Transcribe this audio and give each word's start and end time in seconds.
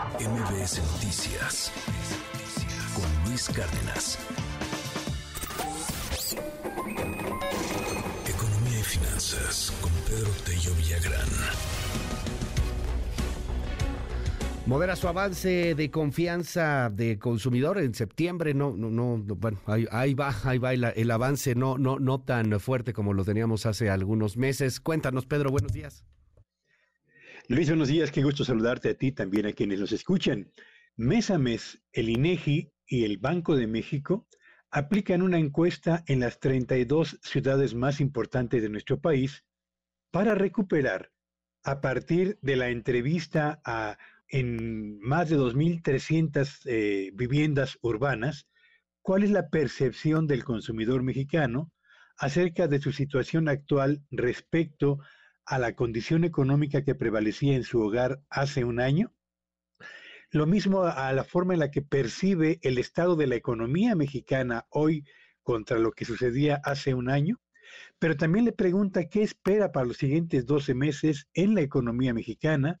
MBS 0.00 0.80
Noticias 0.92 1.70
con 2.94 3.28
Luis 3.28 3.48
Cárdenas. 3.50 4.18
Economía 8.26 8.80
y 8.80 8.82
finanzas 8.82 9.70
con 9.82 9.92
Pedro 10.08 10.30
Tello 10.46 10.74
Villagrán. 10.76 11.28
Modera 14.64 14.96
su 14.96 15.06
avance 15.06 15.74
de 15.74 15.90
confianza 15.90 16.88
de 16.88 17.18
consumidor 17.18 17.78
en 17.78 17.94
septiembre. 17.94 18.54
No, 18.54 18.72
no, 18.74 18.88
no, 18.90 19.18
bueno, 19.34 19.58
ahí, 19.66 20.14
va, 20.14 20.34
ahí 20.44 20.56
va 20.56 20.72
el, 20.72 20.84
el, 20.84 21.10
avance, 21.10 21.54
no, 21.54 21.76
no, 21.76 21.98
no 21.98 22.22
tan 22.22 22.58
fuerte 22.58 22.94
como 22.94 23.12
lo 23.12 23.24
teníamos 23.24 23.66
hace 23.66 23.90
algunos 23.90 24.38
meses. 24.38 24.80
Cuéntanos, 24.80 25.26
Pedro, 25.26 25.50
buenos 25.50 25.72
días. 25.72 26.04
Luis, 27.48 27.68
buenos 27.68 27.88
días, 27.88 28.12
qué 28.12 28.22
gusto 28.22 28.44
saludarte 28.44 28.90
a 28.90 28.94
ti, 28.94 29.12
también 29.12 29.46
a 29.46 29.52
quienes 29.52 29.80
nos 29.80 29.92
escuchan. 29.92 30.50
Mes 30.96 31.30
a 31.30 31.38
mes, 31.38 31.82
el 31.92 32.08
INEGI 32.08 32.70
y 32.86 33.04
el 33.04 33.18
Banco 33.18 33.56
de 33.56 33.66
México 33.66 34.28
aplican 34.70 35.22
una 35.22 35.38
encuesta 35.38 36.04
en 36.06 36.20
las 36.20 36.38
32 36.38 37.18
ciudades 37.22 37.74
más 37.74 38.00
importantes 38.00 38.62
de 38.62 38.68
nuestro 38.68 39.00
país 39.00 39.44
para 40.10 40.34
recuperar, 40.34 41.10
a 41.64 41.80
partir 41.80 42.38
de 42.42 42.56
la 42.56 42.68
entrevista 42.68 43.60
a 43.64 43.98
en 44.28 45.00
más 45.00 45.28
de 45.28 45.36
2.300 45.36 46.60
eh, 46.66 47.10
viviendas 47.14 47.78
urbanas, 47.82 48.46
cuál 49.02 49.24
es 49.24 49.30
la 49.30 49.48
percepción 49.48 50.28
del 50.28 50.44
consumidor 50.44 51.02
mexicano 51.02 51.72
acerca 52.16 52.68
de 52.68 52.80
su 52.80 52.92
situación 52.92 53.48
actual 53.48 54.04
respecto 54.10 55.00
a 55.00 55.19
la 55.48 55.74
condición 55.74 56.24
económica 56.24 56.84
que 56.84 56.94
prevalecía 56.94 57.54
en 57.54 57.64
su 57.64 57.80
hogar 57.80 58.22
hace 58.30 58.64
un 58.64 58.80
año? 58.80 59.12
Lo 60.30 60.46
mismo 60.46 60.84
a 60.84 61.12
la 61.12 61.24
forma 61.24 61.54
en 61.54 61.60
la 61.60 61.70
que 61.70 61.82
percibe 61.82 62.60
el 62.62 62.78
estado 62.78 63.16
de 63.16 63.26
la 63.26 63.34
economía 63.34 63.96
mexicana 63.96 64.66
hoy 64.70 65.04
contra 65.42 65.78
lo 65.78 65.90
que 65.90 66.04
sucedía 66.04 66.60
hace 66.62 66.94
un 66.94 67.10
año, 67.10 67.40
pero 67.98 68.16
también 68.16 68.44
le 68.44 68.52
pregunta 68.52 69.08
qué 69.08 69.22
espera 69.22 69.72
para 69.72 69.86
los 69.86 69.96
siguientes 69.96 70.46
12 70.46 70.74
meses 70.74 71.28
en 71.34 71.54
la 71.54 71.62
economía 71.62 72.14
mexicana, 72.14 72.80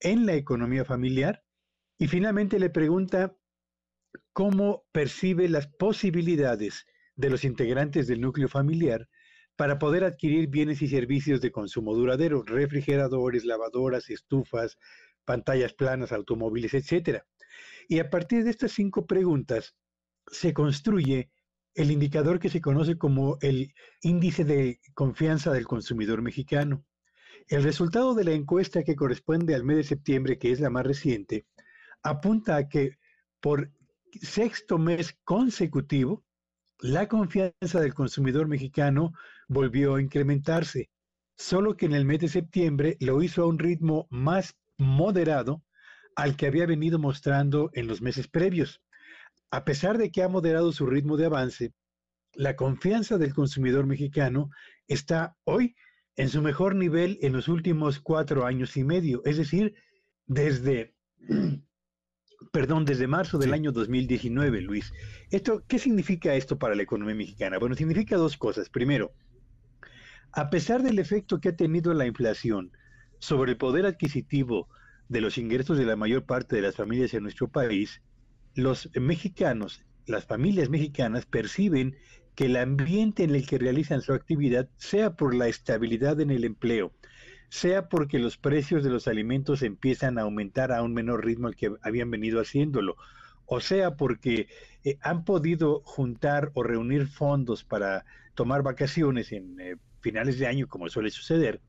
en 0.00 0.26
la 0.26 0.34
economía 0.34 0.84
familiar, 0.84 1.44
y 1.98 2.08
finalmente 2.08 2.58
le 2.58 2.70
pregunta 2.70 3.36
cómo 4.32 4.84
percibe 4.92 5.48
las 5.48 5.68
posibilidades 5.68 6.86
de 7.14 7.30
los 7.30 7.44
integrantes 7.44 8.06
del 8.06 8.20
núcleo 8.20 8.48
familiar 8.48 9.08
para 9.58 9.80
poder 9.80 10.04
adquirir 10.04 10.46
bienes 10.46 10.82
y 10.82 10.86
servicios 10.86 11.40
de 11.40 11.50
consumo 11.50 11.92
duradero, 11.92 12.44
refrigeradores, 12.44 13.44
lavadoras, 13.44 14.08
estufas, 14.08 14.78
pantallas 15.24 15.74
planas, 15.74 16.12
automóviles, 16.12 16.74
etc. 16.74 17.24
Y 17.88 17.98
a 17.98 18.08
partir 18.08 18.44
de 18.44 18.50
estas 18.50 18.70
cinco 18.70 19.04
preguntas 19.04 19.74
se 20.28 20.54
construye 20.54 21.32
el 21.74 21.90
indicador 21.90 22.38
que 22.38 22.50
se 22.50 22.60
conoce 22.60 22.98
como 22.98 23.36
el 23.40 23.74
índice 24.00 24.44
de 24.44 24.78
confianza 24.94 25.52
del 25.52 25.66
consumidor 25.66 26.22
mexicano. 26.22 26.84
El 27.48 27.64
resultado 27.64 28.14
de 28.14 28.22
la 28.22 28.34
encuesta 28.34 28.84
que 28.84 28.94
corresponde 28.94 29.56
al 29.56 29.64
mes 29.64 29.78
de 29.78 29.82
septiembre, 29.82 30.38
que 30.38 30.52
es 30.52 30.60
la 30.60 30.70
más 30.70 30.86
reciente, 30.86 31.46
apunta 32.04 32.54
a 32.54 32.68
que 32.68 32.92
por 33.40 33.72
sexto 34.22 34.78
mes 34.78 35.18
consecutivo, 35.24 36.24
la 36.80 37.08
confianza 37.08 37.80
del 37.80 37.94
consumidor 37.94 38.46
mexicano 38.46 39.12
volvió 39.48 39.96
a 39.96 40.02
incrementarse, 40.02 40.90
solo 41.36 41.76
que 41.76 41.86
en 41.86 41.94
el 41.94 42.04
mes 42.04 42.20
de 42.20 42.28
septiembre 42.28 42.96
lo 43.00 43.22
hizo 43.22 43.42
a 43.42 43.46
un 43.46 43.58
ritmo 43.58 44.06
más 44.10 44.56
moderado 44.76 45.62
al 46.14 46.36
que 46.36 46.46
había 46.46 46.66
venido 46.66 46.98
mostrando 46.98 47.70
en 47.74 47.86
los 47.86 48.00
meses 48.00 48.28
previos. 48.28 48.80
A 49.50 49.64
pesar 49.64 49.98
de 49.98 50.10
que 50.10 50.22
ha 50.22 50.28
moderado 50.28 50.72
su 50.72 50.86
ritmo 50.86 51.16
de 51.16 51.26
avance, 51.26 51.72
la 52.34 52.54
confianza 52.56 53.18
del 53.18 53.34
consumidor 53.34 53.86
mexicano 53.86 54.50
está 54.86 55.36
hoy 55.44 55.74
en 56.16 56.28
su 56.28 56.42
mejor 56.42 56.74
nivel 56.74 57.18
en 57.22 57.32
los 57.32 57.48
últimos 57.48 58.00
cuatro 58.00 58.44
años 58.44 58.76
y 58.76 58.84
medio, 58.84 59.22
es 59.24 59.36
decir, 59.36 59.74
desde 60.26 60.94
perdón, 62.52 62.84
desde 62.84 63.06
marzo 63.06 63.38
del 63.38 63.52
año 63.52 63.72
2019, 63.72 64.60
Luis. 64.60 64.92
Esto, 65.30 65.62
¿Qué 65.66 65.78
significa 65.78 66.34
esto 66.34 66.58
para 66.58 66.74
la 66.74 66.82
economía 66.82 67.14
mexicana? 67.14 67.58
Bueno, 67.58 67.74
significa 67.74 68.16
dos 68.16 68.36
cosas. 68.36 68.68
Primero, 68.68 69.12
a 70.32 70.50
pesar 70.50 70.82
del 70.82 70.98
efecto 70.98 71.40
que 71.40 71.50
ha 71.50 71.56
tenido 71.56 71.94
la 71.94 72.06
inflación 72.06 72.72
sobre 73.18 73.52
el 73.52 73.58
poder 73.58 73.86
adquisitivo 73.86 74.68
de 75.08 75.20
los 75.20 75.38
ingresos 75.38 75.78
de 75.78 75.86
la 75.86 75.96
mayor 75.96 76.24
parte 76.24 76.56
de 76.56 76.62
las 76.62 76.76
familias 76.76 77.14
en 77.14 77.22
nuestro 77.22 77.48
país, 77.48 78.02
los 78.54 78.90
mexicanos, 78.94 79.84
las 80.06 80.26
familias 80.26 80.68
mexicanas 80.68 81.26
perciben 81.26 81.96
que 82.34 82.46
el 82.46 82.56
ambiente 82.56 83.24
en 83.24 83.34
el 83.34 83.46
que 83.46 83.58
realizan 83.58 84.00
su 84.00 84.12
actividad, 84.12 84.68
sea 84.76 85.16
por 85.16 85.34
la 85.34 85.48
estabilidad 85.48 86.20
en 86.20 86.30
el 86.30 86.44
empleo, 86.44 86.92
sea 87.48 87.88
porque 87.88 88.18
los 88.18 88.36
precios 88.36 88.84
de 88.84 88.90
los 88.90 89.08
alimentos 89.08 89.62
empiezan 89.62 90.18
a 90.18 90.22
aumentar 90.22 90.72
a 90.72 90.82
un 90.82 90.94
menor 90.94 91.24
ritmo 91.24 91.48
al 91.48 91.56
que 91.56 91.72
habían 91.82 92.10
venido 92.10 92.40
haciéndolo, 92.40 92.96
o 93.46 93.60
sea 93.60 93.96
porque 93.96 94.48
eh, 94.84 94.98
han 95.00 95.24
podido 95.24 95.80
juntar 95.84 96.50
o 96.54 96.62
reunir 96.62 97.06
fondos 97.06 97.64
para 97.64 98.04
tomar 98.34 98.62
vacaciones 98.62 99.32
en 99.32 99.60
eh, 99.60 99.76
finales 100.00 100.38
de 100.38 100.46
año, 100.46 100.68
como 100.68 100.88
suele 100.88 101.10
suceder, 101.10 101.60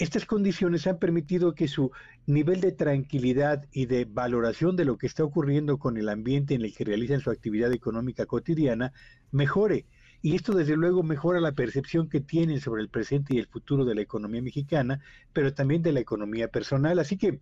estas 0.00 0.24
condiciones 0.24 0.86
han 0.86 0.98
permitido 0.98 1.54
que 1.54 1.68
su 1.68 1.90
nivel 2.24 2.62
de 2.62 2.72
tranquilidad 2.72 3.66
y 3.70 3.84
de 3.84 4.06
valoración 4.06 4.74
de 4.74 4.86
lo 4.86 4.96
que 4.96 5.06
está 5.06 5.24
ocurriendo 5.24 5.78
con 5.78 5.98
el 5.98 6.08
ambiente 6.08 6.54
en 6.54 6.62
el 6.62 6.74
que 6.74 6.84
realizan 6.84 7.20
su 7.20 7.30
actividad 7.30 7.70
económica 7.72 8.24
cotidiana 8.24 8.94
mejore 9.30 9.84
y 10.22 10.34
esto 10.34 10.52
desde 10.52 10.76
luego 10.76 11.02
mejora 11.02 11.40
la 11.40 11.52
percepción 11.52 12.08
que 12.08 12.20
tienen 12.20 12.60
sobre 12.60 12.82
el 12.82 12.88
presente 12.88 13.34
y 13.34 13.38
el 13.38 13.46
futuro 13.46 13.84
de 13.84 13.94
la 13.94 14.02
economía 14.02 14.42
mexicana, 14.42 15.00
pero 15.32 15.54
también 15.54 15.82
de 15.82 15.92
la 15.92 16.00
economía 16.00 16.48
personal. 16.48 16.98
Así 16.98 17.16
que 17.16 17.40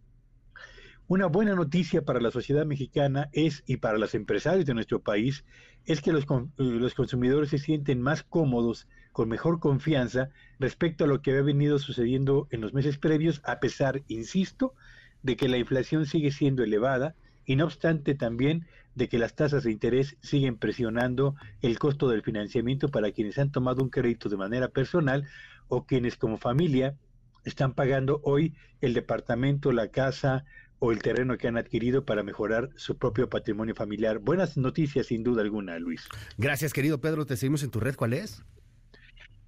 una 1.09 1.27
buena 1.27 1.55
noticia 1.55 2.03
para 2.03 2.21
la 2.21 2.31
sociedad 2.31 2.67
mexicana 2.67 3.31
es, 3.33 3.65
y 3.67 3.79
para 3.79 3.99
los 3.99 4.15
empresarios 4.15 4.67
de 4.67 4.75
nuestro 4.75 5.01
país, 5.01 5.45
es 5.87 6.03
que 6.03 6.13
los, 6.13 6.27
los 6.59 6.95
consumidores 6.95 7.49
se 7.49 7.59
sienten 7.59 8.03
más 8.03 8.23
cómodos, 8.23 8.87
con 9.13 9.29
mejor 9.29 9.59
confianza 9.59 10.29
respecto 10.61 11.05
a 11.05 11.07
lo 11.07 11.23
que 11.23 11.31
había 11.31 11.43
venido 11.43 11.79
sucediendo 11.79 12.47
en 12.51 12.61
los 12.61 12.75
meses 12.75 12.99
previos, 12.99 13.41
a 13.45 13.59
pesar, 13.59 14.03
insisto, 14.07 14.75
de 15.23 15.37
que 15.37 15.49
la 15.49 15.57
inflación 15.57 16.07
sigue 16.07 16.31
siendo 16.31 16.63
elevada, 16.63 17.17
y 17.45 17.57
no 17.57 17.65
obstante 17.65 18.15
también 18.15 18.67
de 18.99 19.09
que 19.09 19.19
las 19.19 19.35
tasas 19.35 19.63
de 19.63 19.71
interés 19.71 20.17
siguen 20.21 20.59
presionando 20.59 21.37
el 21.63 21.79
costo 21.79 22.09
del 22.09 22.23
financiamiento 22.23 22.89
para 22.89 23.13
quienes 23.13 23.39
han 23.39 23.51
tomado 23.51 23.83
un 23.83 23.91
crédito 23.91 24.29
de 24.29 24.37
manera 24.37 24.69
personal 24.69 25.27
o 25.69 25.87
quienes 25.87 26.17
como 26.17 26.37
familia 26.37 26.97
están 27.45 27.75
pagando 27.75 28.21
hoy 28.25 28.55
el 28.81 28.95
departamento, 28.95 29.71
la 29.71 29.89
casa 29.89 30.45
o 30.81 30.91
el 30.91 31.01
terreno 31.01 31.39
que 31.39 31.47
han 31.47 31.57
adquirido 31.57 32.05
para 32.05 32.25
mejorar 32.25 32.71
su 32.75 32.99
propio 32.99 33.29
patrimonio 33.29 33.75
familiar. 33.75 34.19
Buenas 34.19 34.57
noticias 34.57 35.07
sin 35.07 35.23
duda 35.23 35.43
alguna, 35.43 35.79
Luis. 35.79 36.09
Gracias, 36.37 36.73
querido 36.73 37.01
Pedro. 37.01 37.25
Te 37.25 37.37
seguimos 37.37 37.63
en 37.63 37.71
tu 37.71 37.79
red. 37.79 37.95
¿Cuál 37.95 38.15
es? 38.15 38.43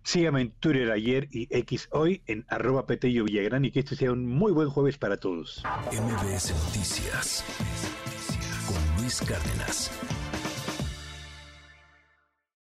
Sígame 0.05 0.43
en 0.43 0.51
Twitter 0.53 0.91
ayer 0.93 1.29
y 1.31 1.49
X 1.51 1.89
hoy 1.91 2.23
en 2.27 2.47
arroba 2.49 2.87
Petello 2.87 3.25
Villagrán 3.25 3.65
y 3.65 3.73
que 3.73 3.81
este 3.81 3.97
sea 3.97 4.13
un 4.13 4.27
muy 4.27 4.53
buen 4.53 4.71
jueves 4.71 4.97
para 4.97 5.19
todos. 5.19 5.63
MBS 5.93 6.55
Noticias 6.67 7.45
Cárdenas. 9.19 9.91